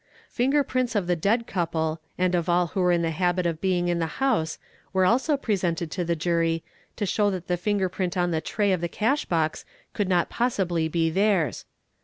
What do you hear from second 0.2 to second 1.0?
Finger prints